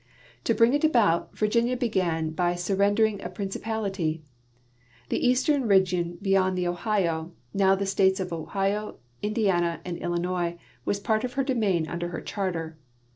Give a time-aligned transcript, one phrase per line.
[0.45, 4.21] "To bring it about, Virginia began by surrendering a princi ])ality.
[5.09, 10.97] The entii'e region beyond the Ohio, now the States of Ohio, Indiana, and Illinois, was
[10.97, 12.79] a part of her domain under her charter.